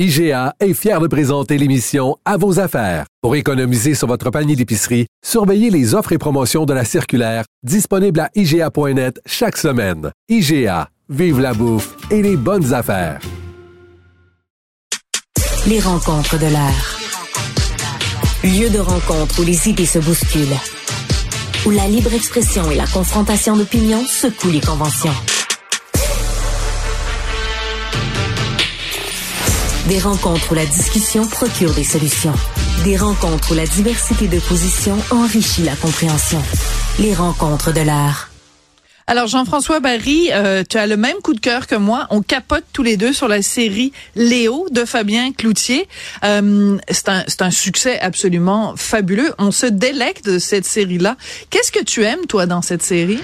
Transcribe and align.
IGA 0.00 0.56
est 0.58 0.74
fier 0.74 0.98
de 0.98 1.06
présenter 1.06 1.56
l'émission 1.56 2.16
À 2.24 2.36
vos 2.36 2.58
affaires. 2.58 3.06
Pour 3.22 3.36
économiser 3.36 3.94
sur 3.94 4.08
votre 4.08 4.28
panier 4.30 4.56
d'épicerie, 4.56 5.06
surveillez 5.24 5.70
les 5.70 5.94
offres 5.94 6.10
et 6.10 6.18
promotions 6.18 6.64
de 6.64 6.74
la 6.74 6.84
circulaire 6.84 7.44
disponible 7.62 8.18
à 8.18 8.28
IGA.net 8.34 9.20
chaque 9.24 9.56
semaine. 9.56 10.10
IGA, 10.28 10.88
vive 11.08 11.38
la 11.38 11.54
bouffe 11.54 11.94
et 12.10 12.22
les 12.22 12.36
bonnes 12.36 12.74
affaires. 12.74 13.20
Les 15.68 15.78
rencontres 15.78 16.40
de 16.40 16.46
l'air. 16.46 16.98
Lieu 18.42 18.70
de 18.70 18.80
rencontre 18.80 19.42
où 19.42 19.44
les 19.44 19.68
idées 19.68 19.86
se 19.86 20.00
bousculent. 20.00 20.58
Où 21.66 21.70
la 21.70 21.86
libre 21.86 22.12
expression 22.12 22.68
et 22.68 22.74
la 22.74 22.88
confrontation 22.88 23.56
d'opinions 23.56 24.04
secouent 24.04 24.50
les 24.50 24.60
conventions. 24.60 25.14
Des 29.88 29.98
rencontres 29.98 30.52
où 30.52 30.54
la 30.54 30.64
discussion 30.64 31.26
procure 31.26 31.74
des 31.74 31.84
solutions. 31.84 32.32
Des 32.84 32.96
rencontres 32.96 33.52
où 33.52 33.54
la 33.54 33.66
diversité 33.66 34.28
de 34.28 34.40
positions 34.40 34.96
enrichit 35.10 35.62
la 35.62 35.76
compréhension. 35.76 36.40
Les 36.98 37.12
rencontres 37.12 37.70
de 37.74 37.82
l'art. 37.82 38.30
Alors 39.06 39.26
Jean-François 39.26 39.80
Barry, 39.80 40.30
euh, 40.32 40.64
tu 40.66 40.78
as 40.78 40.86
le 40.86 40.96
même 40.96 41.18
coup 41.22 41.34
de 41.34 41.40
cœur 41.40 41.66
que 41.66 41.74
moi. 41.74 42.06
On 42.08 42.22
capote 42.22 42.64
tous 42.72 42.82
les 42.82 42.96
deux 42.96 43.12
sur 43.12 43.28
la 43.28 43.42
série 43.42 43.92
Léo 44.16 44.66
de 44.70 44.86
Fabien 44.86 45.32
Cloutier. 45.32 45.86
Euh, 46.24 46.78
c'est 46.90 47.10
un, 47.10 47.24
un 47.40 47.50
succès 47.50 48.00
absolument 48.00 48.74
fabuleux. 48.76 49.34
On 49.36 49.50
se 49.50 49.66
délecte 49.66 50.24
de 50.24 50.38
cette 50.38 50.64
série-là. 50.64 51.18
Qu'est-ce 51.50 51.70
que 51.70 51.84
tu 51.84 52.04
aimes 52.04 52.24
toi 52.26 52.46
dans 52.46 52.62
cette 52.62 52.82
série? 52.82 53.20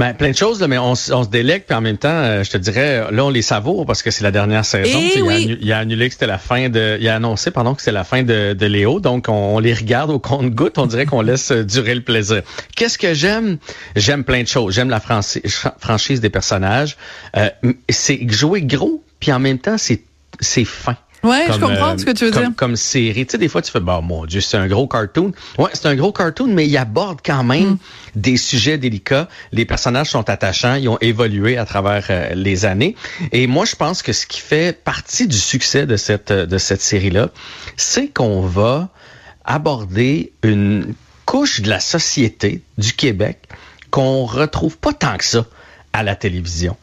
Ben, 0.00 0.14
plein 0.14 0.30
de 0.30 0.34
choses, 0.34 0.62
là, 0.62 0.66
mais 0.66 0.78
on, 0.78 0.94
se 0.94 1.28
délecte, 1.28 1.66
puis 1.68 1.76
en 1.76 1.82
même 1.82 1.98
temps, 1.98 2.08
euh, 2.08 2.42
je 2.42 2.50
te 2.50 2.56
dirais, 2.56 3.12
là, 3.12 3.22
on 3.22 3.28
les 3.28 3.42
savoure 3.42 3.84
parce 3.84 4.02
que 4.02 4.10
c'est 4.10 4.24
la 4.24 4.30
dernière 4.30 4.64
saison. 4.64 4.98
Eh 4.98 5.58
il, 5.60 5.72
a, 5.74 5.76
annulé 5.76 6.08
que 6.08 6.14
c'était 6.14 6.26
la 6.26 6.38
fin 6.38 6.70
de. 6.70 6.96
Il 6.98 7.06
a 7.06 7.16
annoncé, 7.16 7.50
pardon, 7.50 7.74
que 7.74 7.82
c'était 7.82 7.92
la 7.92 8.04
fin 8.04 8.22
de, 8.22 8.54
de 8.54 8.66
Léo. 8.66 9.00
Donc, 9.00 9.26
on, 9.28 9.58
les 9.58 9.74
regarde 9.74 10.10
au 10.10 10.18
compte-goutte. 10.18 10.78
On 10.78 10.86
dirait 10.86 11.04
qu'on 11.04 11.20
laisse 11.20 11.52
euh, 11.52 11.64
durer 11.64 11.94
le 11.94 12.00
plaisir. 12.00 12.40
Qu'est-ce 12.74 12.96
que 12.96 13.12
j'aime? 13.12 13.58
J'aime 13.94 14.24
plein 14.24 14.42
de 14.42 14.48
choses. 14.48 14.74
J'aime 14.74 14.88
la 14.88 15.00
franchise 15.00 16.22
des 16.22 16.30
personnages. 16.30 16.96
Euh, 17.36 17.50
c'est 17.90 18.26
jouer 18.32 18.62
gros, 18.62 19.04
puis 19.20 19.32
en 19.32 19.38
même 19.38 19.58
temps, 19.58 19.76
c'est 19.76 20.00
c'est 20.40 20.64
fin. 20.64 20.96
Ouais, 21.22 21.46
je 21.50 21.58
comprends 21.58 21.98
ce 21.98 22.04
que 22.04 22.12
tu 22.12 22.24
veux 22.24 22.30
comme, 22.30 22.42
dire. 22.42 22.52
Comme 22.56 22.76
série. 22.76 23.26
Tu 23.26 23.32
sais, 23.32 23.38
des 23.38 23.48
fois, 23.48 23.60
tu 23.62 23.70
fais, 23.70 23.80
bah, 23.80 24.00
mon 24.02 24.24
Dieu, 24.24 24.40
c'est 24.40 24.56
un 24.56 24.66
gros 24.66 24.86
cartoon. 24.86 25.32
Ouais, 25.58 25.70
c'est 25.74 25.86
un 25.86 25.94
gros 25.94 26.12
cartoon, 26.12 26.48
mais 26.48 26.66
il 26.66 26.76
aborde 26.76 27.20
quand 27.24 27.44
même 27.44 27.70
mm. 27.70 27.78
des 28.16 28.36
sujets 28.36 28.78
délicats. 28.78 29.28
Les 29.52 29.64
personnages 29.64 30.10
sont 30.10 30.28
attachants. 30.30 30.74
Ils 30.74 30.88
ont 30.88 30.98
évolué 31.00 31.58
à 31.58 31.64
travers 31.64 32.06
euh, 32.10 32.34
les 32.34 32.64
années. 32.64 32.96
Et 33.32 33.46
moi, 33.46 33.64
je 33.64 33.76
pense 33.76 34.02
que 34.02 34.12
ce 34.12 34.26
qui 34.26 34.40
fait 34.40 34.82
partie 34.82 35.28
du 35.28 35.38
succès 35.38 35.86
de 35.86 35.96
cette, 35.96 36.32
de 36.32 36.58
cette 36.58 36.82
série-là, 36.82 37.28
c'est 37.76 38.08
qu'on 38.08 38.40
va 38.40 38.88
aborder 39.44 40.32
une 40.42 40.94
couche 41.26 41.60
de 41.60 41.68
la 41.68 41.80
société 41.80 42.62
du 42.78 42.92
Québec 42.92 43.48
qu'on 43.90 44.24
retrouve 44.24 44.78
pas 44.78 44.92
tant 44.92 45.16
que 45.16 45.24
ça 45.24 45.46
à 45.92 46.02
la 46.02 46.16
télévision. 46.16 46.76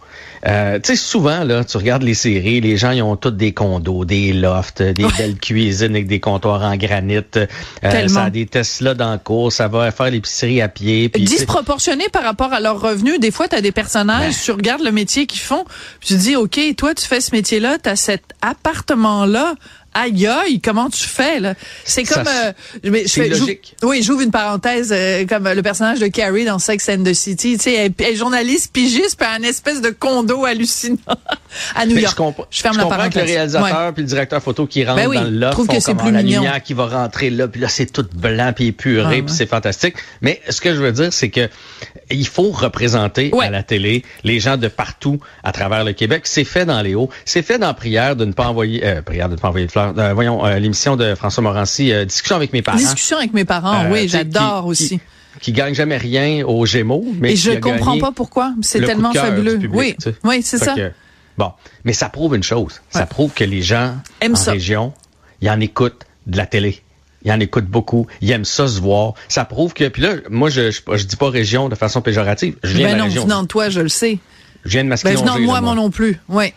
Euh, 0.48 0.80
tu 0.80 0.88
sais, 0.88 0.96
souvent, 0.96 1.44
là, 1.44 1.64
tu 1.64 1.78
regardes 1.78 2.04
les 2.04 2.14
séries, 2.14 2.62
les 2.62 2.78
gens, 2.78 2.92
ils 2.92 3.02
ont 3.02 3.16
tous 3.18 3.32
des 3.32 3.54
condos, 3.54 4.06
des 4.06 4.32
lofts, 4.32 4.82
des 4.82 5.06
belles 5.18 5.38
cuisines 5.38 5.92
avec 5.92 6.08
des 6.08 6.20
comptoirs 6.20 6.64
en 6.64 6.76
granit. 6.78 7.18
Euh, 7.18 8.08
ça 8.08 8.24
a 8.24 8.30
des 8.30 8.46
Tesla 8.46 8.94
dans 8.94 9.12
le 9.12 9.18
cours, 9.18 9.52
ça 9.52 9.68
va 9.68 9.92
faire 9.92 10.10
l'épicerie 10.10 10.62
à 10.62 10.70
pied. 10.70 11.10
Puis, 11.10 11.24
Disproportionné 11.24 12.06
par 12.14 12.24
rapport 12.24 12.54
à 12.54 12.60
leurs 12.60 12.80
revenus. 12.80 13.20
Des 13.20 13.32
fois, 13.32 13.48
tu 13.48 13.56
as 13.56 13.62
des 13.62 13.72
personnages, 13.72 14.34
ben. 14.34 14.42
tu 14.44 14.52
regardes 14.52 14.84
le 14.84 14.92
métier 14.92 15.26
qu'ils 15.26 15.42
font, 15.42 15.66
tu 16.00 16.14
te 16.14 16.20
dis, 16.20 16.36
OK, 16.36 16.60
toi, 16.78 16.94
tu 16.94 17.06
fais 17.06 17.20
ce 17.20 17.36
métier-là, 17.36 17.78
tu 17.84 17.90
as 17.90 17.96
cet 17.96 18.24
appartement-là 18.42 19.56
aïe 19.98 20.28
aïe, 20.28 20.62
comment 20.62 20.90
tu 20.90 21.08
fais 21.08 21.40
là? 21.40 21.56
C'est 21.84 22.04
comme 22.04 22.28
euh, 22.28 23.04
c'est 23.06 23.30
logique. 23.30 23.76
Oui, 23.84 24.04
j'ouvre 24.04 24.22
une 24.22 24.32
parenthèse 24.32 24.92
euh, 24.92 25.26
comme 25.26 25.48
le 25.48 25.62
personnage 25.62 26.00
de 26.00 26.08
Carrie 26.08 26.46
dans 26.46 26.60
Sex 26.60 26.90
and 26.90 27.04
the 27.04 27.14
City, 27.14 27.58
tu 27.58 27.64
sais, 27.64 27.74
elle, 27.74 27.94
est 28.00 28.16
journaliste 28.16 28.72
pigiste 28.72 29.18
puis 29.18 29.28
un 29.28 29.44
espèce 29.44 29.82
de 29.82 29.90
condo 29.90 30.46
hallucinant 30.46 30.98
à 31.76 31.86
New 31.86 31.98
York. 31.98 32.18
Je, 32.50 32.62
ferme 32.62 32.78
la 32.78 32.86
parenthèse. 32.86 33.14
que 33.14 33.20
le 33.20 33.26
réalisateur 33.26 33.94
puis 33.94 34.04
le 34.04 34.10
directeur 34.10 34.42
photo 34.42 34.68
qui 34.68 34.86
rentre 34.86 34.98
ben 34.98 35.14
dans 35.14 35.24
le 35.24 35.50
trouve 35.52 35.68
que 35.68 35.80
c'est 35.80 35.96
plus 35.96 36.12
la 36.12 36.24
mignon. 36.24 36.42
lumière 36.42 36.62
qui 36.62 36.74
va 36.74 36.88
rentrer 36.88 37.30
là 37.30 37.48
puis 37.48 37.62
là 37.62 37.68
c'est 37.68 37.88
tout 37.88 38.06
blanc 38.14 38.52
puis 38.56 38.68
épuré 38.68 39.20
ah, 39.20 39.24
puis 39.26 39.36
c'est 39.36 39.50
fantastique. 39.50 39.96
Mais 40.22 40.42
ce 40.50 40.62
que 40.62 40.74
je 40.74 40.80
veux 40.80 40.92
dire 40.92 41.12
c'est 41.12 41.30
que 41.30 41.50
il 42.10 42.28
faut 42.28 42.52
représenter 42.52 43.32
à 43.42 43.50
la 43.50 43.64
télé 43.64 44.04
les 44.24 44.40
gens 44.40 44.58
de 44.58 44.68
partout 44.68 45.20
à 45.44 45.52
travers 45.52 45.84
le 45.84 45.94
Québec. 45.94 46.24
C'est 46.26 46.44
fait 46.44 46.66
dans 46.66 46.82
les 46.82 46.96
hauts, 46.96 47.10
c'est 47.26 47.42
fait 47.42 47.58
dans 47.58 47.74
prière 47.74 48.16
de 48.16 48.26
ne 48.26 48.32
pas 48.32 48.48
envoyer 48.48 48.86
euh, 48.86 49.02
prière 49.02 49.30
de 49.30 49.36
ne 49.36 49.40
pas 49.40 49.50
envoyer 49.50 49.66
de 49.66 49.72
fleurs 49.72 49.87
euh, 49.98 50.14
voyons, 50.14 50.46
euh, 50.46 50.60
l'émission 50.60 50.96
de 50.96 51.16
François 51.16 51.44
Morancy, 51.44 51.92
euh, 51.92 52.06
Discussion 52.06 52.36
avec 52.36 52.54
mes 52.54 52.62
parents. 52.62 52.78
Discussion 52.78 53.18
avec 53.18 53.34
mes 53.34 53.46
parents, 53.46 53.90
oui, 53.92 54.08
j'adore 54.08 54.66
aussi. 54.66 55.00
Qui, 55.42 55.52
gagne 55.52 55.76
jamais 55.76 55.98
rien 55.98 56.44
aux 56.46 56.66
Gémeaux, 56.66 57.06
mais 57.20 57.34
Et 57.34 57.36
je 57.36 57.52
comprends 57.52 58.00
pas 58.00 58.12
pourquoi. 58.12 58.54
C'est 58.62 58.82
tellement 58.82 59.14
fabuleux. 59.14 59.60
oui, 59.72 59.96
oui, 60.24 60.42
c'est 60.42 60.58
ça. 60.58 60.76
bon, 61.38 61.52
mais 61.84 61.94
ça 61.94 62.10
prouve 62.10 62.36
une 62.36 62.44
chose. 62.44 62.82
Ça 62.90 63.06
prouve 63.06 63.34
que 63.34 63.44
les 63.44 63.62
gens 63.62 63.96
en 64.24 64.52
région, 64.52 64.94
ils 65.42 65.50
en 65.50 65.60
écoutent 65.60 66.06
de 66.26 66.38
la 66.38 66.46
télé. 66.46 66.82
Ils 67.24 67.32
en 67.32 67.40
écoutent 67.40 67.66
beaucoup. 67.66 68.08
Ils 68.22 68.32
aiment 68.32 68.46
ça 68.46 68.68
se 68.68 68.80
voir. 68.80 69.14
Ça 69.28 69.44
prouve 69.44 69.74
que. 69.74 69.88
Puis 69.88 70.02
là, 70.02 70.16
moi, 70.30 70.50
je, 70.50 70.72
je, 70.72 71.04
dis 71.04 71.16
pas 71.16 71.30
région 71.30 71.68
de 71.68 71.76
façon 71.76 72.02
péjorative. 72.02 72.56
Je 72.64 72.74
viens 72.78 72.88
ben 72.88 72.94
de 72.94 73.00
non, 73.00 73.06
région. 73.06 73.24
venant 73.24 73.42
de 73.42 73.48
toi, 73.48 73.70
je 73.70 73.82
le 73.82 73.90
sais. 73.90 74.20
Je 74.64 74.70
viens 74.70 74.84
de 74.84 74.90
Masquillon. 74.90 75.16
Ben 75.16 75.22
venant 75.22 75.40
de 75.40 75.44
moi, 75.44 75.60
moi 75.60 75.76
non 75.76 75.90
plus. 75.90 76.20
Oui. 76.30 76.54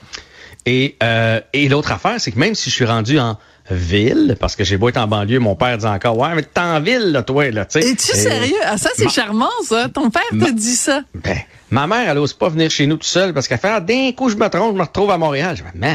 Et, 0.67 0.97
euh, 1.03 1.41
et 1.53 1.69
l'autre 1.69 1.93
affaire, 1.93 2.17
c'est 2.19 2.33
que 2.33 2.39
même 2.39 2.55
si 2.55 2.71
je 2.71 2.75
suis 2.75 2.85
rendu 2.85 3.19
en 3.19 3.39
ville, 3.71 4.37
parce 4.41 4.57
que 4.57 4.65
j'ai 4.65 4.77
beau 4.77 4.89
être 4.89 4.97
en 4.97 5.07
banlieue, 5.07 5.39
mon 5.39 5.55
père 5.55 5.79
dit 5.79 5.87
encore, 5.87 6.19
ouais, 6.19 6.35
mais 6.35 6.43
t'es 6.43 6.61
en 6.61 6.81
ville, 6.81 7.13
là, 7.13 7.23
toi, 7.23 7.51
là, 7.51 7.65
tu 7.65 7.81
sais. 7.81 7.89
Es-tu 7.89 8.17
sérieux? 8.17 8.57
Ah, 8.65 8.77
ça, 8.77 8.91
c'est 8.97 9.09
charmant, 9.09 9.49
ça. 9.65 9.89
Ton 9.89 10.11
père 10.11 10.23
te 10.31 10.53
dit 10.53 10.77
ça. 10.77 11.03
Ben, 11.15 11.39
ma 11.71 11.87
mère, 11.87 12.11
elle 12.11 12.19
ose 12.19 12.33
pas 12.33 12.49
venir 12.49 12.71
chez 12.71 12.87
nous 12.87 12.97
tout 12.97 13.07
seul 13.07 13.33
parce 13.33 13.49
qu'elle 13.49 13.59
fait, 13.59 13.71
ah, 13.71 13.81
d'un 13.81 14.13
coup, 14.13 14.29
je 14.29 14.37
me 14.37 14.49
trompe, 14.49 14.75
je 14.75 14.79
me 14.79 14.85
retrouve 14.85 15.11
à 15.11 15.19
Montréal. 15.19 15.57
Je 15.57 15.63
dis, 15.63 15.89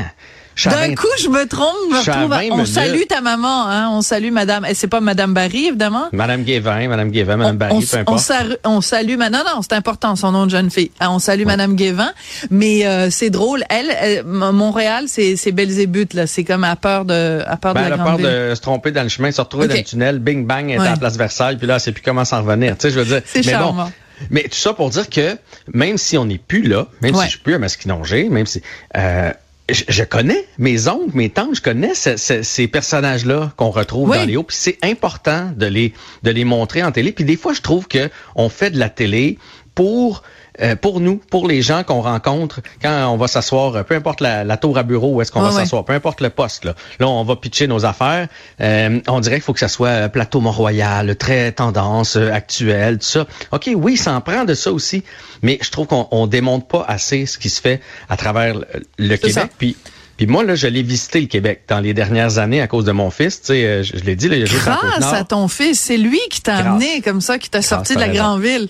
d'un 0.64 0.96
coup, 0.96 1.08
je 1.22 1.30
me 1.30 1.48
trompe, 1.48 1.76
je 1.90 2.12
me 2.12 2.26
retrouve. 2.26 2.60
On 2.60 2.66
salue 2.66 3.04
ta 3.08 3.22
maman, 3.22 3.68
hein. 3.68 3.90
On 3.92 4.02
salue 4.02 4.32
Madame. 4.32 4.66
Et 4.66 4.74
c'est 4.74 4.88
pas 4.88 5.02
Madame 5.02 5.34
Barry, 5.34 5.68
évidemment. 5.68 6.08
Madame 6.12 6.44
Guévin, 6.44 6.88
Madame 6.88 7.10
Guévin, 7.12 7.38
Madame 7.38 7.58
Barry, 7.58 7.86
peu 7.86 7.98
importe. 7.98 8.32
On, 8.64 8.82
salue, 8.82 9.18
non, 9.18 9.30
non, 9.30 9.62
c'est 9.62 9.74
important, 9.74 10.16
son 10.16 10.32
nom 10.32 10.46
de 10.46 10.52
jeune 10.52 10.70
fille. 10.70 10.92
Ah, 11.00 11.12
on 11.12 11.20
salue 11.20 11.46
Madame 11.46 11.76
Guévin. 11.76 12.12
Mais 12.50 12.86
euh, 12.86 13.10
c'est 13.10 13.30
drôle. 13.30 13.64
Elle, 13.70 14.24
Montréal, 14.26 15.06
c'est 15.08 15.36
c'est 15.36 15.52
Belzébuth, 15.52 16.14
là. 16.14 16.28
C'est 16.28 16.44
comme 16.44 16.64
à 16.64 16.76
peur 16.76 17.06
de, 17.06 17.42
à 17.46 17.58
peur 17.58 17.74
ben, 17.74 17.86
de 17.86 17.90
la 17.90 17.96
elle 17.96 18.02
a 18.02 18.04
peur 18.04 18.18
de 18.18 18.56
se 18.56 18.62
tromper 18.62 18.92
dans 18.92 19.04
le 19.04 19.10
chemin, 19.10 19.32
se 19.32 19.42
retrouver 19.42 19.68
dans 19.68 19.76
le 19.76 19.84
tunnel, 19.84 20.20
bing 20.20 20.46
bang, 20.46 20.70
elle 20.70 20.82
est 20.82 20.88
à 20.88 20.92
la 20.92 20.98
place 20.98 21.18
Versailles, 21.18 21.58
puis 21.58 21.68
là, 21.68 21.76
elle 21.76 21.80
sait 21.80 21.92
plus 21.92 22.04
comment 22.04 22.26
s'en 22.26 22.42
revenir. 22.44 22.78
Tu 22.78 22.84
sais, 22.84 22.92
je 22.92 23.00
veux 23.00 23.06
dire. 23.06 23.22
C'est 23.26 23.44
charmant. 23.44 23.92
mais 24.30 24.44
tout 24.44 24.58
ça 24.58 24.74
pour 24.74 24.90
dire 24.90 25.10
que 25.10 25.38
même 25.74 25.98
si 25.98 26.18
on 26.18 26.26
n'est 26.26 26.38
plus 26.38 26.64
là, 26.64 26.88
même 27.02 27.16
si 27.16 27.24
je 27.24 27.30
suis 27.30 27.40
plus 27.40 27.56
à 27.56 27.60
Masquinongé, 27.60 28.30
même 28.30 28.46
si 28.46 28.62
euh, 28.96 29.32
je, 29.70 30.04
connais 30.04 30.46
mes 30.58 30.88
oncles, 30.88 31.16
mes 31.16 31.30
tantes, 31.30 31.56
je 31.56 31.62
connais 31.62 31.94
ces 31.96 32.68
personnages-là 32.68 33.52
qu'on 33.58 33.72
retrouve 33.72 34.14
dans 34.14 34.24
les 34.24 34.38
hauts. 34.38 34.44
Puis 34.44 34.58
c'est 34.60 34.78
important 34.84 35.52
de 35.56 35.66
les 35.66 35.94
de 36.24 36.32
les 36.32 36.44
montrer 36.44 36.84
en 36.84 36.92
télé. 36.92 37.12
Puis 37.12 37.26
des 37.26 37.36
fois, 37.36 37.54
je 37.54 37.62
trouve 37.62 37.88
que 37.88 38.10
on 38.36 38.50
fait 38.50 38.70
de 38.70 38.78
la 38.78 38.90
télé 38.90 39.40
pour 39.76 40.24
euh, 40.62 40.76
pour 40.76 41.02
nous, 41.02 41.18
pour 41.18 41.48
les 41.48 41.62
gens 41.62 41.84
qu'on 41.84 42.02
rencontre 42.02 42.62
quand 42.82 43.10
on 43.10 43.18
va 43.18 43.28
s'asseoir, 43.28 43.84
peu 43.84 43.96
importe 43.96 44.22
la, 44.22 44.58
tour 44.58 44.78
à 44.78 44.84
bureau 44.84 45.16
où 45.16 45.22
est-ce 45.22 45.32
qu'on 45.32 45.42
va 45.42 45.52
s'asseoir, 45.52 45.84
peu 45.84 45.94
importe 45.94 46.22
le 46.22 46.30
poste. 46.30 46.64
Là, 46.64 46.76
là 47.00 47.08
on 47.10 47.24
va 47.26 47.36
pitcher 47.36 47.68
nos 47.68 47.86
affaires. 47.86 48.28
Euh, 48.62 49.00
on 49.08 49.20
dirait 49.20 49.36
qu'il 49.36 49.44
faut 49.44 49.54
que 49.54 49.60
ça 49.60 49.68
soit 49.68 49.90
euh, 49.90 50.08
plateau 50.08 50.40
Mont-Royal, 50.40 51.16
très 51.18 51.52
tendance 51.52 52.16
actuelle, 52.16 53.00
tout 53.00 53.06
ça. 53.06 53.28
Ok, 53.52 53.70
oui, 53.76 53.98
ça 53.98 54.14
en 54.14 54.22
prend 54.22 54.46
de 54.46 54.54
ça 54.54 54.72
aussi, 54.72 55.04
mais 55.42 55.60
je 55.62 55.70
trouve 55.72 55.88
qu'on 55.88 56.08
on 56.12 56.26
démontre 56.26 56.68
pas 56.68 56.86
assez 56.88 57.26
ce 57.26 57.38
qui 57.38 57.50
se 57.50 57.60
fait 57.60 57.82
à 58.08 58.16
travers 58.16 58.56
le, 58.98 59.16
Québec. 59.18 59.50
Puis 59.58 59.76
puis 60.16 60.28
moi, 60.28 60.46
là, 60.46 60.56
je 60.56 60.68
l'ai 60.68 60.82
visité 60.82 61.20
le 61.20 61.28
Québec 61.28 61.64
dans 61.68 61.82
les 61.82 61.94
dernières 61.94 62.38
années 62.38 62.62
à 62.62 62.68
cause 62.68 62.86
de 62.86 62.94
mon 62.94 63.10
fils. 63.10 63.42
Tu 63.42 63.48
sais, 63.48 63.84
je, 63.84 63.98
l'ai 64.06 64.16
dit, 64.16 64.30
là, 64.30 64.38
il 64.38 64.44
a 64.44 64.48
Grâce 64.48 65.14
à 65.14 65.26
ton 65.26 65.50
fils, 65.50 65.78
c'est 65.78 65.98
lui 65.98 66.22
qui 66.30 66.40
t'a 66.40 66.56
amené 66.56 67.02
comme 67.02 67.20
ça, 67.20 67.38
qui 67.38 67.50
t'a 67.50 67.62
sorti 67.62 67.96
de 67.96 68.00
la 68.00 68.08
grande 68.08 68.42
ville. 68.42 68.70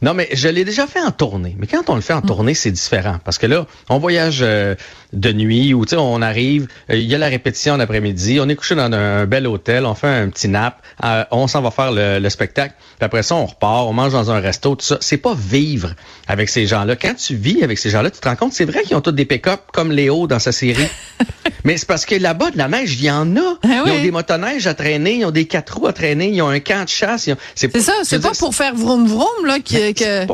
Non, 0.00 0.14
mais 0.14 0.28
je 0.32 0.48
l'ai 0.48 0.64
déjà 0.64 0.86
fait 0.86 1.00
en 1.00 1.10
tournée. 1.10 1.56
Mais 1.58 1.66
quand 1.66 1.90
on 1.90 1.96
le 1.96 2.00
fait 2.00 2.12
en 2.12 2.20
mm. 2.20 2.26
tournée, 2.26 2.54
c'est 2.54 2.70
différent. 2.70 3.18
Parce 3.24 3.38
que 3.38 3.46
là, 3.46 3.66
on 3.88 3.98
voyage 3.98 4.40
euh, 4.42 4.74
de 5.12 5.32
nuit 5.32 5.74
ou 5.74 5.84
tu 5.84 5.90
sais, 5.90 5.96
on 5.96 6.22
arrive, 6.22 6.68
euh, 6.90 6.96
il 6.96 7.04
y 7.04 7.14
a 7.14 7.18
la 7.18 7.26
répétition 7.26 7.76
l'après-midi, 7.76 8.38
on 8.40 8.48
est 8.48 8.54
couché 8.54 8.74
dans 8.74 8.92
un, 8.92 9.26
bel 9.26 9.46
hôtel, 9.46 9.86
on 9.86 9.94
fait 9.94 10.08
un 10.08 10.28
petit 10.28 10.48
nap, 10.48 10.80
euh, 11.04 11.24
on 11.30 11.48
s'en 11.48 11.62
va 11.62 11.70
faire 11.70 11.90
le, 11.92 12.28
spectacle. 12.28 12.74
Puis 12.98 13.04
après 13.04 13.22
ça, 13.22 13.34
on 13.34 13.46
repart, 13.46 13.86
on 13.88 13.92
mange 13.92 14.12
dans 14.12 14.30
un 14.30 14.38
resto, 14.38 14.76
tout 14.76 14.84
ça. 14.84 14.98
C'est 15.00 15.16
pas 15.16 15.34
vivre 15.34 15.94
avec 16.28 16.48
ces 16.48 16.66
gens-là. 16.66 16.94
Quand 16.94 17.14
tu 17.14 17.34
vis 17.34 17.62
avec 17.62 17.78
ces 17.78 17.90
gens-là, 17.90 18.10
tu 18.10 18.20
te 18.20 18.28
rends 18.28 18.36
compte, 18.36 18.52
c'est 18.52 18.66
vrai 18.66 18.82
qu'ils 18.82 18.96
ont 18.96 19.00
tous 19.00 19.12
des 19.12 19.24
pick-up 19.24 19.60
comme 19.72 19.90
Léo 19.90 20.26
dans 20.26 20.38
sa 20.38 20.52
série. 20.52 20.88
mais 21.64 21.76
c'est 21.76 21.86
parce 21.86 22.06
que 22.06 22.14
là-bas, 22.14 22.50
de 22.50 22.58
la 22.58 22.68
neige, 22.68 22.94
il 22.94 23.04
y 23.04 23.10
en 23.10 23.36
a. 23.36 23.58
Ah 23.62 23.82
ils 23.86 23.92
ont 23.92 24.02
des 24.02 24.10
motoneiges 24.10 24.66
à 24.66 24.74
traîner, 24.74 25.16
ils 25.16 25.24
ont 25.24 25.30
des 25.30 25.46
quatre 25.46 25.78
roues 25.78 25.86
à 25.86 25.92
traîner, 25.92 26.28
ils 26.28 26.42
ont 26.42 26.48
un 26.48 26.60
camp 26.60 26.84
de 26.84 26.88
chasse. 26.88 27.28
C'est 27.54 27.80
ça, 27.80 27.92
c'est 28.04 28.20
pas 28.20 28.32
pour 28.38 28.54
faire 28.54 28.74
vroom 28.74 29.06
vroom 29.06 29.46
là 29.46 29.58
que 29.60 30.26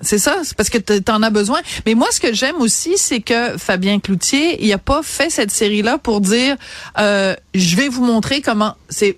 C'est 0.00 0.18
ça, 0.18 0.38
c'est 0.42 0.56
parce 0.56 0.70
que 0.70 0.78
t'en 0.78 1.22
as 1.22 1.30
besoin. 1.30 1.60
Mais 1.86 1.94
moi, 1.94 2.08
ce 2.10 2.20
que 2.20 2.34
j'aime 2.34 2.56
aussi, 2.56 2.98
c'est 2.98 3.20
que 3.20 3.56
Fabien 3.58 4.00
Cloutier, 4.00 4.62
il 4.64 4.72
a 4.72 4.78
pas 4.78 5.02
fait 5.02 5.30
cette 5.30 5.50
série-là 5.50 5.98
pour 5.98 6.20
dire, 6.20 6.56
euh, 6.98 7.34
je 7.54 7.76
vais 7.76 7.88
vous 7.88 8.04
montrer 8.04 8.40
comment 8.40 8.74
c'est 8.88 9.16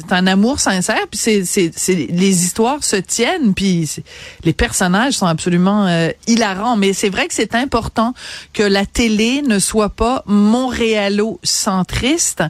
c'est 0.00 0.14
un 0.14 0.26
amour 0.26 0.60
sincère 0.60 1.06
puis 1.10 1.18
c'est 1.18 1.44
c'est 1.44 1.94
les 1.94 2.44
histoires 2.44 2.82
se 2.82 2.96
tiennent 2.96 3.54
puis 3.54 3.88
les 4.44 4.52
personnages 4.52 5.14
sont 5.14 5.26
absolument 5.26 5.86
euh, 5.86 6.10
hilarants. 6.26 6.76
Mais 6.76 6.92
c'est 6.92 7.08
vrai 7.08 7.28
que 7.28 7.34
c'est 7.34 7.54
important 7.54 8.14
que 8.52 8.62
la 8.62 8.86
télé 8.86 9.42
ne 9.42 9.58
soit 9.58 9.90
pas 9.90 10.22
montréalo 10.26 11.38
centriste 11.42 12.42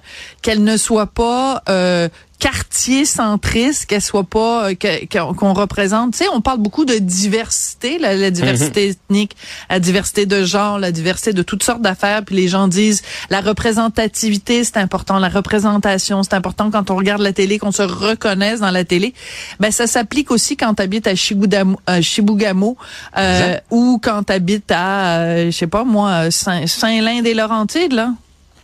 qu'elle 0.42 0.64
ne 0.64 0.76
soit 0.76 1.06
pas 1.06 1.62
euh, 1.68 2.08
quartier 2.40 3.04
centriste, 3.04 3.86
qu'elle 3.86 4.00
soit 4.00 4.24
pas 4.24 4.70
euh, 4.70 4.74
qu'on 5.08 5.52
représente. 5.52 6.12
Tu 6.12 6.18
sais, 6.18 6.24
on 6.32 6.40
parle 6.40 6.58
beaucoup 6.58 6.84
de 6.84 6.94
diversité, 6.94 7.98
la, 7.98 8.30
diversité 8.30 8.86
mhm. 8.86 8.90
ethnique, 8.90 9.36
la 9.68 9.78
diversité 9.78 10.26
de 10.26 10.42
genre, 10.44 10.78
la 10.78 10.90
diversité 10.90 11.32
de 11.32 11.42
toutes 11.42 11.62
sortes 11.62 11.82
d'affaires. 11.82 12.24
Puis 12.24 12.34
les 12.34 12.48
gens 12.48 12.66
disent 12.66 13.02
la 13.28 13.40
représentativité, 13.42 14.64
c'est 14.64 14.78
important, 14.78 15.18
la 15.18 15.28
représentation, 15.28 16.22
c'est 16.22 16.34
important 16.34 16.70
quand 16.70 16.90
on 16.90 16.96
regarde 16.96 17.20
la 17.20 17.32
télé, 17.32 17.58
qu'on 17.58 17.72
se 17.72 17.82
reconnaisse 17.82 18.60
dans 18.60 18.70
la 18.70 18.84
télé. 18.84 19.14
Ben 19.60 19.70
ça 19.70 19.86
s'applique 19.86 20.30
aussi 20.30 20.56
quand 20.56 20.74
tu 20.74 20.82
habites 20.82 21.06
à 21.06 21.14
Chibougamau, 21.14 22.76
euh, 23.18 23.56
ou 23.70 24.00
quand 24.02 24.24
tu 24.24 24.32
habites 24.32 24.72
à, 24.72 25.18
euh, 25.18 25.50
je 25.50 25.56
sais 25.56 25.66
pas 25.66 25.84
moi, 25.84 26.30
Saint-Lin-des-Laurentides 26.30 27.92
là 27.92 28.14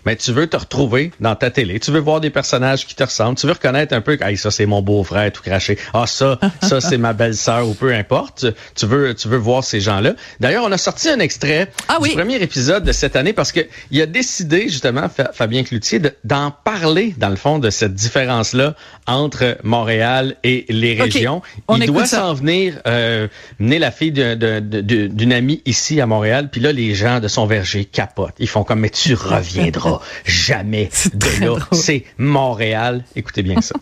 mais 0.07 0.15
tu 0.15 0.33
veux 0.33 0.47
te 0.47 0.57
retrouver 0.57 1.11
dans 1.19 1.35
ta 1.35 1.51
télé, 1.51 1.81
tu 1.81 1.91
veux 1.91 1.99
voir 1.99 2.21
des 2.21 2.31
personnages 2.31 2.87
qui 2.87 2.95
te 2.95 3.03
ressemblent, 3.03 3.37
tu 3.37 3.47
veux 3.47 3.53
reconnaître 3.53 3.93
un 3.93 4.01
peu, 4.01 4.17
hey, 4.23 4.37
ça 4.37 4.53
c'est 4.53 4.65
mon 4.65 4.81
beau-frère 4.81 5.33
tout 5.33 5.43
craché, 5.43 5.77
ah 5.93 6.07
ça, 6.07 6.39
ça 6.63 6.81
c'est 6.87 6.97
ma 6.97 7.13
belle-sœur 7.13 7.69
ou 7.69 7.75
peu 7.75 7.93
importe, 7.93 8.47
tu 8.77 8.87
veux, 8.87 9.15
tu 9.15 9.27
veux 9.27 9.37
voir 9.37 9.65
ces 9.65 9.81
gens-là. 9.81 10.15
D'ailleurs, 10.39 10.65
on 10.65 10.71
a 10.71 10.79
sorti 10.79 11.09
un 11.09 11.19
extrait 11.19 11.73
ah 11.89 11.99
du 12.01 12.11
premier 12.11 12.37
épisode 12.37 12.85
de 12.85 12.93
cette 12.93 13.17
année 13.17 13.33
parce 13.33 13.51
que 13.51 13.61
il 13.91 14.01
a 14.01 14.07
décidé 14.07 14.69
justement 14.69 15.09
Fabien 15.33 15.65
Cloutier 15.65 16.01
d'en 16.23 16.53
parler 16.53 17.15
dans 17.19 17.29
le 17.29 17.37
fond 17.37 17.59
de 17.59 17.71
cette 17.71 17.95
différence-là 17.95 18.77
entre 19.09 19.59
Montréal 19.65 20.37
et 20.45 20.67
les 20.69 20.95
régions. 20.95 21.43
il 21.75 21.87
doit 21.87 22.07
s'en 22.07 22.33
venir 22.33 22.75
euh, 22.87 23.27
mener 23.59 23.81
la 23.81 23.91
fille 23.91 24.13
d'une 24.13 25.33
amie 25.33 25.63
ici 25.67 26.01
à 26.01 26.07
Montréal, 26.07 26.49
puis 26.53 26.61
là 26.61 26.71
les 26.71 26.95
gens 26.95 27.19
de 27.19 27.27
son 27.27 27.47
verger 27.47 27.85
capotent. 27.85 28.37
Ils 28.39 28.49
font 28.49 28.63
comme 28.63 28.81
mais 28.81 28.91
tu 28.91 29.15
reviendras 29.15 29.96
jamais 30.25 30.91
de 31.15 31.45
là. 31.45 31.57
C'est 31.73 32.05
Montréal. 32.19 33.05
Écoutez 33.15 33.43
bien 33.43 33.61
ça. 33.61 33.75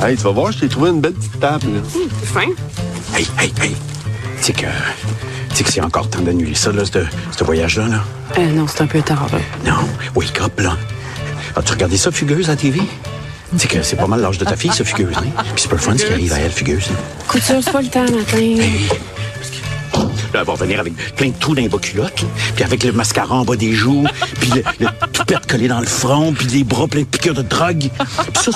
hey, 0.06 0.16
tu 0.16 0.22
vas 0.22 0.30
voir, 0.30 0.52
je 0.52 0.58
t'ai 0.60 0.68
trouvé 0.68 0.90
une 0.90 1.00
belle 1.00 1.14
petite 1.14 1.40
table. 1.40 1.66
Hum, 1.66 2.08
fin. 2.24 2.48
Hey, 3.14 3.26
hey, 3.38 3.52
hey. 3.62 3.76
Tu 4.38 4.44
sais 4.44 4.52
que, 4.52 4.66
tu 5.54 5.64
que 5.64 5.72
c'est 5.72 5.80
encore 5.80 6.08
temps 6.08 6.20
d'annuler 6.20 6.54
ça, 6.54 6.70
là, 6.72 6.84
ce 6.84 7.44
voyage-là, 7.44 7.88
là? 7.88 8.04
Euh, 8.38 8.52
non, 8.52 8.66
c'est 8.66 8.82
un 8.82 8.86
peu 8.86 9.02
tard, 9.02 9.26
là. 9.32 9.38
Non, 9.64 9.88
wake 10.14 10.40
up, 10.40 10.60
là. 10.60 10.76
As-tu 11.56 11.72
regardé 11.72 11.96
ça, 11.96 12.12
Fugueuse, 12.12 12.50
à 12.50 12.56
TV? 12.56 12.80
Tu 13.50 13.58
sais 13.58 13.68
que 13.68 13.82
c'est 13.82 13.96
pas 13.96 14.06
mal 14.06 14.20
l'âge 14.20 14.38
de 14.38 14.44
ta 14.44 14.56
fille, 14.56 14.72
ça, 14.72 14.84
Fugueuse, 14.84 15.16
hein? 15.16 15.24
Puis 15.54 15.62
c'est 15.62 15.68
pas 15.68 15.76
le 15.76 15.82
fun 15.82 15.96
ce 15.96 16.04
qui 16.04 16.12
arrive 16.12 16.32
à 16.32 16.38
elle, 16.38 16.52
Fugueuse. 16.52 16.88
Couture, 17.26 17.60
c'est 17.62 17.72
pas 17.72 17.82
le 17.82 17.88
temps, 17.88 18.02
matin. 18.02 18.56
Là, 20.32 20.40
elle 20.40 20.46
va 20.46 20.52
revenir 20.52 20.80
avec 20.80 20.94
plein 21.14 21.28
de 21.28 21.38
trous 21.38 21.54
dans 21.54 21.62
les 21.62 21.68
bas 21.68 21.78
culottes, 21.78 22.24
puis 22.54 22.64
avec 22.64 22.84
le 22.84 22.92
mascara 22.92 23.34
en 23.34 23.44
bas 23.44 23.56
des 23.56 23.72
joues, 23.72 24.04
puis 24.40 24.50
le, 24.50 24.62
le 24.80 25.08
toupette 25.12 25.46
collé 25.46 25.68
dans 25.68 25.80
le 25.80 25.86
front, 25.86 26.32
puis 26.32 26.46
les 26.48 26.64
bras 26.64 26.86
pleins 26.86 27.02
de 27.02 27.06
piqûres 27.06 27.34
de 27.34 27.42
drogue. 27.42 27.88
Puis 28.34 28.42
ça, 28.42 28.52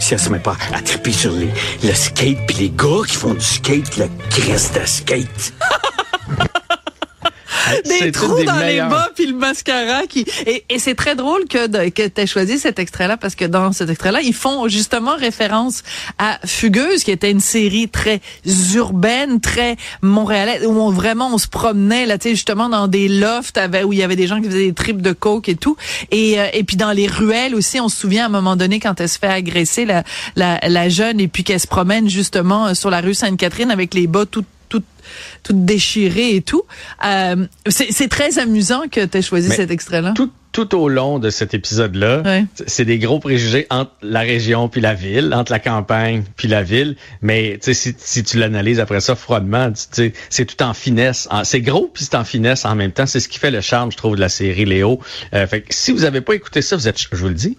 si 0.00 0.14
elle 0.14 0.20
se 0.20 0.28
met 0.28 0.38
pas 0.38 0.56
à 0.72 0.80
triper 0.82 1.12
sur 1.12 1.32
les, 1.32 1.48
le 1.82 1.94
skate, 1.94 2.38
puis 2.46 2.56
les 2.58 2.70
gars 2.70 3.06
qui 3.06 3.16
font 3.16 3.34
du 3.34 3.44
skate, 3.44 3.96
le 3.96 4.08
crest 4.30 4.78
de 4.78 4.86
skate. 4.86 5.54
des 8.00 8.12
trous 8.12 8.44
dans 8.44 8.58
les 8.58 8.78
bas 8.78 9.10
puis 9.14 9.26
le 9.26 9.34
mascara 9.34 10.06
qui 10.08 10.24
et, 10.46 10.64
et 10.68 10.78
c'est 10.78 10.94
très 10.94 11.14
drôle 11.14 11.46
que 11.46 11.66
de, 11.66 11.90
que 11.90 12.06
tu 12.08 12.20
aies 12.20 12.26
choisi 12.26 12.58
cet 12.58 12.78
extrait 12.78 13.08
là 13.08 13.16
parce 13.16 13.34
que 13.34 13.44
dans 13.44 13.72
cet 13.72 13.90
extrait 13.90 14.12
là 14.12 14.20
ils 14.20 14.34
font 14.34 14.68
justement 14.68 15.16
référence 15.16 15.82
à 16.18 16.38
Fugueuse 16.44 17.04
qui 17.04 17.10
était 17.10 17.30
une 17.30 17.40
série 17.40 17.88
très 17.88 18.20
urbaine 18.74 19.40
très 19.40 19.76
montréalaise 20.02 20.64
où 20.66 20.80
on, 20.80 20.90
vraiment 20.90 21.30
on 21.32 21.38
se 21.38 21.48
promenait 21.48 22.06
là 22.06 22.18
tu 22.18 22.28
sais 22.28 22.34
justement 22.34 22.68
dans 22.68 22.88
des 22.88 23.08
lofts 23.08 23.58
où 23.84 23.92
il 23.92 23.98
y 23.98 24.02
avait 24.02 24.16
des 24.16 24.26
gens 24.26 24.40
qui 24.40 24.48
faisaient 24.48 24.66
des 24.66 24.74
tripes 24.74 25.02
de 25.02 25.12
coke 25.12 25.48
et 25.48 25.56
tout. 25.56 25.76
Et 26.10 26.38
euh, 26.38 26.46
et 26.52 26.64
puis 26.64 26.76
dans 26.76 26.92
les 26.92 27.06
ruelles 27.06 27.54
aussi 27.54 27.80
on 27.80 27.88
se 27.88 27.96
souvient 27.96 28.24
à 28.24 28.26
un 28.26 28.30
moment 28.30 28.56
donné 28.56 28.80
quand 28.80 29.00
elle 29.00 29.08
se 29.08 29.18
fait 29.18 29.26
agresser 29.26 29.84
la 29.84 30.04
la, 30.36 30.60
la 30.62 30.88
jeune 30.88 31.20
et 31.20 31.28
puis 31.28 31.44
qu'elle 31.44 31.60
se 31.60 31.66
promène 31.66 32.08
justement 32.08 32.74
sur 32.74 32.90
la 32.90 33.00
rue 33.00 33.14
Sainte-Catherine 33.14 33.70
avec 33.70 33.94
les 33.94 34.06
bas 34.06 34.26
tout 34.26 34.44
tout, 34.68 34.82
déchiré 35.50 36.36
et 36.36 36.42
tout. 36.42 36.64
Euh, 37.04 37.46
c'est 37.68 38.08
très 38.08 38.38
amusant 38.38 38.82
que 38.90 39.04
tu 39.04 39.18
aies 39.18 39.22
choisi 39.22 39.50
cet 39.50 39.70
extrait-là. 39.70 40.12
Tout, 40.14 40.30
tout 40.52 40.74
au 40.76 40.88
long 40.88 41.18
de 41.18 41.30
cet 41.30 41.52
épisode-là, 41.52 42.22
c'est 42.66 42.84
des 42.84 42.98
gros 42.98 43.18
préjugés 43.18 43.66
entre 43.70 43.90
la 44.02 44.20
région 44.20 44.68
puis 44.68 44.80
la 44.80 44.94
ville, 44.94 45.34
entre 45.34 45.52
la 45.52 45.58
campagne 45.58 46.22
puis 46.36 46.48
la 46.48 46.62
ville. 46.62 46.96
Mais 47.22 47.58
si, 47.60 47.94
si 47.96 48.22
tu 48.22 48.38
l'analyses 48.38 48.80
après 48.80 49.00
ça 49.00 49.16
froidement, 49.16 49.72
c'est 49.74 50.44
tout 50.44 50.62
en 50.62 50.72
finesse. 50.72 51.28
C'est 51.42 51.60
gros 51.60 51.90
puis 51.92 52.04
c'est 52.04 52.16
en 52.16 52.24
finesse 52.24 52.64
en 52.64 52.74
même 52.76 52.92
temps. 52.92 53.06
C'est 53.06 53.20
ce 53.20 53.28
qui 53.28 53.38
fait 53.38 53.50
le 53.50 53.60
charme, 53.60 53.90
je 53.90 53.96
trouve, 53.96 54.14
de 54.14 54.20
la 54.20 54.28
série 54.28 54.64
Léo. 54.64 55.00
Euh, 55.34 55.46
fait 55.46 55.64
si 55.70 55.92
vous 55.92 56.04
avez 56.04 56.20
pas 56.20 56.34
écouté 56.34 56.62
ça, 56.62 56.76
vous 56.76 56.88
êtes, 56.88 57.00
je 57.00 57.16
vous 57.16 57.28
le 57.28 57.34
dis, 57.34 57.58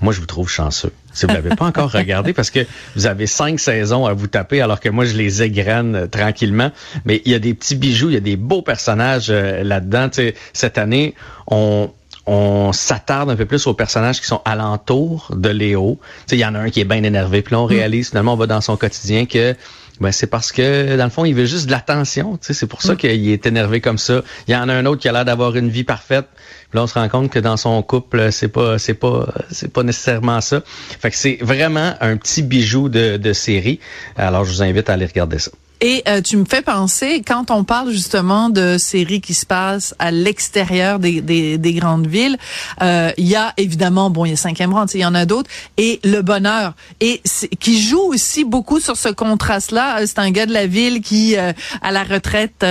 moi, 0.00 0.12
je 0.12 0.20
vous 0.20 0.26
trouve 0.26 0.48
chanceux. 0.48 0.92
Si 1.12 1.26
vous 1.26 1.32
l'avez 1.32 1.54
pas 1.54 1.66
encore 1.66 1.92
regardé, 1.92 2.32
parce 2.32 2.50
que 2.50 2.66
vous 2.96 3.06
avez 3.06 3.26
cinq 3.26 3.60
saisons 3.60 4.06
à 4.06 4.12
vous 4.12 4.26
taper, 4.26 4.60
alors 4.60 4.80
que 4.80 4.88
moi, 4.88 5.04
je 5.04 5.14
les 5.14 5.42
égrène 5.42 5.94
euh, 5.94 6.06
tranquillement. 6.06 6.70
Mais 7.04 7.22
il 7.24 7.32
y 7.32 7.34
a 7.34 7.38
des 7.38 7.54
petits 7.54 7.76
bijoux, 7.76 8.10
il 8.10 8.14
y 8.14 8.18
a 8.18 8.20
des 8.20 8.36
beaux 8.36 8.62
personnages 8.62 9.28
euh, 9.30 9.62
là-dedans. 9.62 10.10
Cette 10.52 10.78
année, 10.78 11.14
on, 11.46 11.90
on 12.26 12.72
s'attarde 12.72 13.30
un 13.30 13.36
peu 13.36 13.44
plus 13.44 13.66
aux 13.66 13.74
personnages 13.74 14.20
qui 14.20 14.26
sont 14.26 14.40
alentour 14.44 15.30
de 15.34 15.50
Léo. 15.50 15.98
Il 16.32 16.38
y 16.38 16.44
en 16.44 16.54
a 16.54 16.58
un 16.58 16.70
qui 16.70 16.80
est 16.80 16.84
bien 16.84 17.02
énervé, 17.02 17.42
puis 17.42 17.54
là, 17.54 17.60
on 17.60 17.66
mm. 17.66 17.70
réalise, 17.70 18.08
finalement, 18.10 18.34
on 18.34 18.36
va 18.36 18.46
dans 18.46 18.60
son 18.60 18.76
quotidien 18.76 19.26
que 19.26 19.54
ben, 20.00 20.10
c'est 20.10 20.26
parce 20.26 20.50
que, 20.50 20.96
dans 20.96 21.04
le 21.04 21.10
fond, 21.10 21.24
il 21.24 21.34
veut 21.34 21.46
juste 21.46 21.66
de 21.66 21.70
l'attention. 21.70 22.38
C'est 22.40 22.66
pour 22.66 22.82
ça 22.82 22.94
mm. 22.94 22.96
qu'il 22.96 23.28
est 23.28 23.46
énervé 23.46 23.80
comme 23.80 23.98
ça. 23.98 24.22
Il 24.48 24.52
y 24.52 24.56
en 24.56 24.68
a 24.68 24.74
un 24.74 24.86
autre 24.86 25.00
qui 25.00 25.08
a 25.08 25.12
l'air 25.12 25.24
d'avoir 25.24 25.54
une 25.56 25.68
vie 25.68 25.84
parfaite. 25.84 26.26
Puis 26.70 26.78
là, 26.78 26.82
on 26.82 26.86
se 26.86 26.94
rend 26.94 27.08
compte 27.08 27.30
que 27.30 27.38
dans 27.38 27.56
son 27.56 27.80
couple, 27.82 28.32
c'est 28.32 28.48
pas, 28.48 28.78
c'est 28.78 28.94
pas, 28.94 29.28
c'est 29.50 29.72
pas 29.72 29.82
nécessairement 29.84 30.40
ça. 30.40 30.62
Fait 30.66 31.10
que 31.10 31.16
c'est 31.16 31.38
vraiment 31.40 31.94
un 32.00 32.16
petit 32.16 32.42
bijou 32.42 32.88
de, 32.88 33.16
de 33.16 33.32
série. 33.32 33.78
Alors, 34.16 34.44
je 34.44 34.50
vous 34.50 34.62
invite 34.62 34.90
à 34.90 34.94
aller 34.94 35.06
regarder 35.06 35.38
ça. 35.38 35.52
Et 35.84 36.02
euh, 36.08 36.22
tu 36.22 36.38
me 36.38 36.46
fais 36.46 36.62
penser, 36.62 37.20
quand 37.20 37.50
on 37.50 37.62
parle 37.62 37.90
justement 37.90 38.48
de 38.48 38.78
séries 38.78 39.20
qui 39.20 39.34
se 39.34 39.44
passent 39.44 39.94
à 39.98 40.10
l'extérieur 40.10 40.98
des, 40.98 41.20
des, 41.20 41.58
des, 41.58 41.74
grandes 41.74 42.06
villes, 42.06 42.38
euh, 42.80 43.12
il 43.18 43.26
y 43.26 43.36
a 43.36 43.52
évidemment, 43.58 44.08
bon, 44.08 44.24
il 44.24 44.30
y 44.30 44.32
a 44.32 44.36
Cinquième 44.36 44.72
Rang, 44.72 44.86
il 44.94 45.00
y 45.00 45.04
en 45.04 45.14
a 45.14 45.26
d'autres, 45.26 45.50
et 45.76 46.00
Le 46.02 46.22
Bonheur, 46.22 46.72
et 47.02 47.20
qui 47.60 47.82
joue 47.82 48.00
aussi 48.00 48.46
beaucoup 48.46 48.80
sur 48.80 48.96
ce 48.96 49.10
contraste-là. 49.10 50.00
Euh, 50.00 50.04
c'est 50.06 50.20
un 50.20 50.30
gars 50.30 50.46
de 50.46 50.54
la 50.54 50.66
ville 50.66 51.02
qui, 51.02 51.36
à 51.36 51.92
la 51.92 52.02
retraite, 52.02 52.64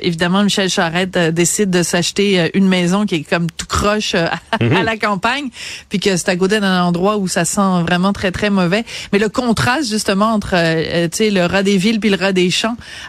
évidemment, 0.00 0.42
Michel 0.42 0.70
Charette 0.70 1.18
décide 1.18 1.68
de 1.68 1.82
s'acheter 1.82 2.50
une 2.54 2.66
maison 2.66 3.04
qui 3.04 3.16
est 3.16 3.28
comme 3.28 3.50
tout 3.50 3.66
croche 3.66 4.14
à, 4.14 4.40
mhm. 4.62 4.82
la 4.82 4.96
campagne, 4.96 5.50
puis 5.90 6.00
que 6.00 6.16
c'est 6.16 6.30
à 6.30 6.36
côté 6.36 6.60
d'un 6.60 6.82
endroit 6.82 7.18
où 7.18 7.28
ça 7.28 7.44
sent 7.44 7.82
vraiment 7.86 8.14
très, 8.14 8.32
très 8.32 8.48
mauvais. 8.48 8.86
Mais 9.12 9.18
le 9.18 9.28
contraste, 9.28 9.90
justement, 9.90 10.32
entre, 10.32 10.54
tu 11.08 11.16
sais, 11.18 11.30
le 11.30 11.44
rat 11.44 11.62
des 11.62 11.76
villes 11.76 12.00
puis 12.00 12.08
le 12.08 12.16
rat 12.16 12.32
des 12.32 12.53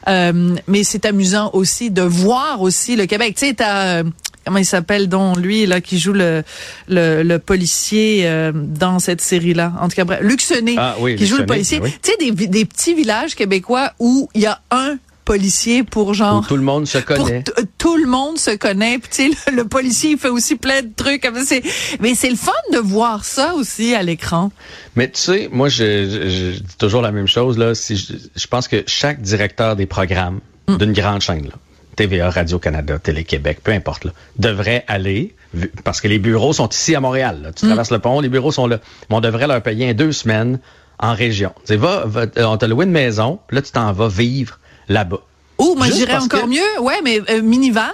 euh, 0.07 0.55
mais 0.67 0.83
c'est 0.83 1.05
amusant 1.05 1.49
aussi 1.53 1.91
de 1.91 2.01
voir 2.01 2.61
aussi 2.61 2.95
le 2.95 3.05
Québec. 3.05 3.35
Tu 3.37 3.47
sais, 3.47 3.53
t'as 3.53 3.99
euh, 3.99 4.03
comment 4.45 4.59
il 4.59 4.65
s'appelle 4.65 5.09
donc 5.09 5.37
lui 5.37 5.65
là 5.65 5.81
qui 5.81 5.99
joue 5.99 6.13
le 6.13 6.43
le, 6.87 7.37
policier 7.37 8.23
euh, 8.25 8.51
dans 8.53 8.99
cette 8.99 9.21
série 9.21 9.53
là 9.53 9.73
en 9.81 9.87
tout 9.89 9.95
cas 9.95 10.05
bref 10.05 10.19
Luxonné 10.21 10.75
ah 10.77 10.95
qui 11.17 11.25
joue 11.25 11.37
le 11.37 11.45
policier. 11.45 11.81
tu 11.81 12.11
sais 12.11 12.17
des, 12.19 12.47
des 12.47 12.65
petits 12.65 12.93
villages 12.93 13.35
québécois 13.35 13.93
où 13.99 14.29
il 14.35 14.41
y 14.41 14.45
a 14.45 14.61
un 14.71 14.97
policier 15.25 15.83
pour 15.83 16.13
genre 16.13 16.47
tout 16.47 16.55
le 16.55 16.61
monde 16.61 16.85
se 16.85 16.99
connaît. 16.99 17.43
tout 17.77 17.97
le 17.97 18.05
monde 18.05 18.37
se 18.37 18.55
connaît. 18.55 18.99
Puis, 18.99 19.09
tu 19.11 19.33
sais, 19.33 19.51
le, 19.51 19.65
policier 19.65 20.11
il 20.11 20.17
fait 20.17 20.29
aussi 20.29 20.55
plein 20.55 20.83
de 20.83 20.91
trucs. 20.95 21.27
C'est, 21.45 21.63
mais 21.99 22.15
c'est 22.15 22.29
le 22.29 22.35
fun 22.35 22.51
de 22.71 22.77
voir 22.77 23.25
ça 23.25 23.55
aussi 23.55 23.95
à 23.95 24.03
l'écran. 24.03 24.51
Mais 24.95 25.09
tu 25.09 25.19
sais, 25.19 25.49
moi 25.51 25.67
je, 25.67 25.83
je, 25.83 26.59
dis 26.59 26.77
toujours 26.77 27.01
la 27.01 27.11
même 27.11 27.27
chose 27.27 27.57
là. 27.57 27.75
Si 27.75 27.97
je, 27.97 28.47
pense 28.47 28.67
que 28.67 28.83
chaque 28.87 29.21
directeur 29.21 29.75
des 29.75 29.87
programmes 29.87 30.39
mm. 30.67 30.77
d'une 30.77 30.93
grande 30.93 31.21
chaîne 31.21 31.45
là, 31.45 31.53
TVA, 31.95 32.29
Radio 32.29 32.59
Canada, 32.59 32.99
Télé 32.99 33.23
Québec, 33.23 33.59
peu 33.63 33.71
importe 33.71 34.05
là, 34.05 34.11
devrait 34.37 34.85
aller 34.87 35.35
parce 35.83 36.01
que 36.01 36.07
les 36.07 36.19
bureaux 36.19 36.53
sont 36.53 36.69
ici 36.69 36.95
à 36.95 36.99
Montréal. 36.99 37.51
Tu 37.55 37.65
mm. 37.65 37.69
traverses 37.69 37.91
le 37.91 37.99
pont, 37.99 38.21
les 38.21 38.29
bureaux 38.29 38.51
sont 38.51 38.67
là. 38.67 38.79
Mais 39.09 39.15
on 39.15 39.21
devrait 39.21 39.47
leur 39.47 39.61
payer 39.61 39.93
deux 39.95 40.11
semaines 40.11 40.59
en 40.99 41.13
région. 41.13 41.51
Tu 41.65 41.75
va, 41.75 42.03
va, 42.05 42.25
on 42.37 42.57
t'a 42.57 42.67
loué 42.67 42.85
une 42.85 42.91
maison, 42.91 43.39
là 43.49 43.61
tu 43.61 43.71
t'en 43.71 43.91
vas 43.91 44.07
vivre 44.07 44.59
là-bas. 44.87 45.21
Ou 45.57 45.75
moi, 45.75 45.87
je 45.87 45.93
dirais 45.93 46.17
encore 46.17 46.47
mieux, 46.47 46.79
ouais, 46.81 47.01
mais 47.03 47.21
euh, 47.29 47.41
minivan. 47.41 47.91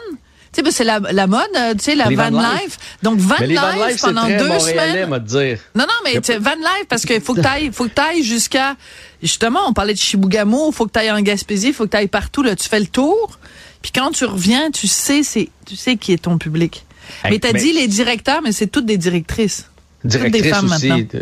Tu 0.54 0.62
sais, 0.66 0.72
c'est 0.72 0.84
la, 0.84 1.00
la 1.00 1.28
mode, 1.28 1.48
euh, 1.56 1.74
tu 1.74 1.84
sais, 1.84 1.96
la 1.96 2.10
van, 2.10 2.30
life. 2.30 2.78
Donc 3.04 3.20
van 3.20 3.36
mais 3.40 3.48
life, 3.48 3.60
van 3.62 3.88
life 3.88 4.02
pendant 4.02 4.22
très 4.24 4.38
deux 4.38 4.60
semaines. 4.60 5.20
dire. 5.20 5.60
Non, 5.76 5.86
non, 5.86 5.94
mais 6.04 6.20
van 6.40 6.56
life 6.56 6.86
parce 6.90 7.06
qu'il 7.06 7.22
faut 7.22 7.34
que 7.34 7.42
t'ailles, 7.42 7.72
faut 7.74 7.86
que 7.86 7.92
t'ailles 7.92 8.24
jusqu'à 8.24 8.76
justement, 9.24 9.62
on 9.68 9.74
parlait 9.74 9.94
de 9.94 10.00
Chibougamau, 10.00 10.74
faut 10.74 10.88
que 10.88 10.92
t'ailles 10.92 11.12
en 11.12 11.22
Gaspésie, 11.22 11.72
faut 11.72 11.86
que 11.86 11.90
t'ailles 11.92 12.10
partout 12.10 12.44
là, 12.44 12.56
tu 12.58 12.68
fais 12.68 12.82
le 12.82 12.88
tour. 12.88 13.40
Puis 13.82 13.94
quand 13.94 14.12
tu 14.12 14.26
reviens, 14.26 14.72
tu 14.72 14.88
sais 14.88 15.24
c'est 15.24 15.50
tu 15.66 15.78
sais 15.78 15.96
qui 15.96 16.12
est 16.12 16.24
ton 16.24 16.38
public. 16.38 16.86
Hey, 17.24 17.32
mais 17.32 17.40
t'as 17.40 17.54
mais- 17.54 17.60
dit 17.60 17.72
les 17.72 17.88
directeurs, 17.88 18.42
mais 18.42 18.52
c'est 18.52 18.68
toutes 18.68 18.86
des 18.86 18.98
directrices. 18.98 19.70
Toutes 20.04 20.12
des 20.12 20.42
Directrice 20.42 20.52
femmes 20.54 20.66
aussi, 20.72 20.88
maintenant. 20.90 21.20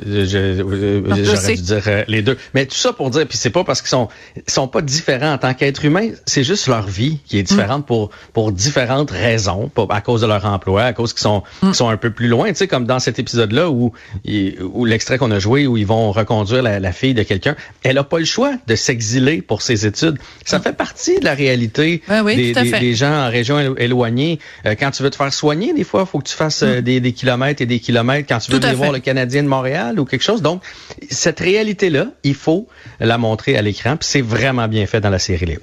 j'aurais 1.25 1.55
dû 1.55 1.61
dire 1.63 1.83
euh, 1.87 2.03
les 2.07 2.21
deux. 2.21 2.37
Mais 2.53 2.65
tout 2.65 2.75
ça 2.75 2.93
pour 2.93 3.09
dire, 3.09 3.27
puis 3.27 3.37
c'est 3.37 3.49
pas 3.49 3.63
parce 3.63 3.81
qu'ils 3.81 3.89
sont 3.89 4.07
sont 4.47 4.67
pas 4.67 4.81
différents 4.81 5.33
en 5.33 5.37
tant 5.37 5.53
qu'êtres 5.53 5.83
humains, 5.85 6.09
c'est 6.25 6.43
juste 6.43 6.67
leur 6.67 6.87
vie 6.87 7.19
qui 7.25 7.37
est 7.37 7.43
différente 7.43 7.85
pour 7.85 8.09
pour 8.33 8.51
différentes 8.51 9.11
raisons, 9.11 9.67
pas 9.69 9.85
à 9.89 10.01
cause 10.01 10.21
de 10.21 10.27
leur 10.27 10.45
emploi, 10.45 10.83
à 10.83 10.93
cause 10.93 11.13
qu'ils 11.13 11.21
sont 11.21 11.43
qu'ils 11.59 11.75
sont 11.75 11.89
un 11.89 11.97
peu 11.97 12.09
plus 12.11 12.27
loin, 12.27 12.47
tu 12.49 12.55
sais 12.55 12.67
comme 12.67 12.85
dans 12.85 12.99
cet 12.99 13.19
épisode-là 13.19 13.69
où 13.69 13.91
il- 14.23 14.57
où 14.61 14.85
l'extrait 14.85 15.17
qu'on 15.17 15.31
a 15.31 15.39
joué 15.39 15.67
où 15.67 15.75
ils 15.77 15.85
vont 15.85 16.11
reconduire 16.11 16.61
la, 16.63 16.79
la 16.79 16.91
fille 16.91 17.13
de 17.13 17.23
quelqu'un, 17.23 17.55
elle 17.83 17.97
a 17.97 18.03
pas 18.03 18.19
le 18.19 18.25
choix 18.25 18.53
de 18.67 18.75
s'exiler 18.75 19.41
pour 19.41 19.61
ses 19.61 19.85
études. 19.85 20.17
Ça 20.45 20.59
fait 20.59 20.73
partie 20.73 21.19
de 21.19 21.25
la 21.25 21.33
réalité 21.33 22.01
Ben 22.07 22.23
oui, 22.23 22.35
des, 22.35 22.53
des- 22.63 22.71
des 22.79 22.93
gens 22.95 23.11
en 23.27 23.29
région 23.29 23.59
élo- 23.59 23.75
éloignée. 23.77 24.39
Euh, 24.65 24.75
quand 24.79 24.91
tu 24.91 25.03
veux 25.03 25.09
te 25.09 25.15
faire 25.15 25.33
soigner, 25.33 25.73
des 25.73 25.83
fois, 25.83 26.05
faut 26.05 26.19
que 26.19 26.27
tu 26.29 26.35
fasses 26.35 26.63
euh, 26.63 26.81
des, 26.81 26.99
des 27.01 27.11
kilomètres 27.11 27.61
et 27.61 27.65
des 27.65 27.79
kilomètres. 27.79 28.27
Quand 28.29 28.39
tu 28.39 28.51
veux 28.51 28.59
Voir 28.75 28.91
le 28.91 28.99
Canadien 28.99 29.43
de 29.43 29.47
Montréal 29.47 29.99
ou 29.99 30.05
quelque 30.05 30.23
chose. 30.23 30.41
Donc, 30.41 30.61
cette 31.09 31.39
réalité-là, 31.39 32.07
il 32.23 32.35
faut 32.35 32.67
la 32.99 33.17
montrer 33.17 33.57
à 33.57 33.61
l'écran. 33.61 33.97
Puis 33.97 34.07
c'est 34.09 34.21
vraiment 34.21 34.67
bien 34.67 34.85
fait 34.85 35.01
dans 35.01 35.09
la 35.09 35.19
série 35.19 35.45
Léo. 35.45 35.59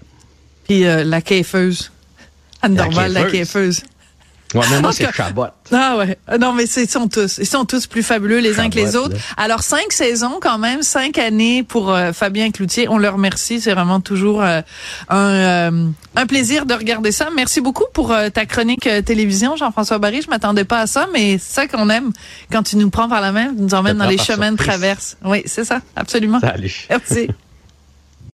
Puis 0.65 0.87
euh, 0.87 1.05
la 1.05 1.21
caifeuse. 1.21 1.93
Anne 2.63 2.77
La 2.77 2.85
Dorval, 2.85 3.13
la 3.13 3.25
caifeuse. 3.25 3.83
Ouais, 4.57 4.67
mais 4.71 4.81
moi, 4.81 4.93
c'est 4.93 5.13
Chabot. 5.13 5.47
Ah 5.73 5.97
ouais. 5.99 6.19
Non, 6.41 6.53
mais 6.53 6.67
c'est- 6.67 6.85
ils 6.85 6.91
sont 6.91 7.09
tous. 7.09 7.39
Ils 7.39 7.47
sont 7.47 7.65
tous 7.65 7.87
plus 7.87 8.03
fabuleux 8.03 8.39
les 8.39 8.59
uns 8.61 8.69
que 8.71 8.77
les 8.77 8.97
autres. 8.97 9.15
là. 9.15 9.19
Alors, 9.37 9.63
cinq 9.63 9.93
saisons 9.93 10.39
quand 10.41 10.59
même, 10.59 10.83
cinq 10.83 11.19
années 11.19 11.63
pour 11.63 11.91
euh, 11.93 12.13
Fabien 12.13 12.51
Cloutier. 12.51 12.89
On 12.89 12.99
le 12.99 13.09
remercie. 13.09 13.61
C'est 13.61 13.73
vraiment 13.73 14.01
toujours 14.01 14.43
euh, 14.43 14.61
un, 15.09 15.17
euh, 15.17 15.89
un 16.15 16.27
plaisir 16.27 16.67
de 16.67 16.75
regarder 16.75 17.13
ça. 17.13 17.29
Merci 17.35 17.61
beaucoup 17.61 17.85
pour 17.93 18.13
euh, 18.13 18.29
ta 18.31 18.47
chronique 18.47 18.87
euh, 18.87 19.03
télévision, 19.03 19.57
Jean-François 19.57 19.99
Barry. 19.99 20.23
Je 20.23 20.29
m'attendais 20.31 20.65
pas 20.65 20.81
à 20.81 20.87
ça, 20.87 21.07
mais 21.13 21.39
c'est 21.39 21.55
ça 21.55 21.67
qu'on 21.67 21.89
aime 21.91 22.13
quand 22.53 22.63
tu 22.63 22.77
nous 22.77 22.91
prends 22.91 23.09
par 23.09 23.21
la 23.21 23.33
main, 23.33 23.49
tu 23.49 23.63
nous 23.63 23.75
emmènes 23.75 23.99
dans 23.99 24.09
les 24.09 24.19
chemins 24.19 24.53
de 24.53 24.57
traverse. 24.57 25.17
Oui, 25.25 25.43
c'est 25.47 25.65
ça. 25.65 25.81
Absolument. 25.97 26.41
Salut. 26.41 26.87
Merci. 26.91 27.29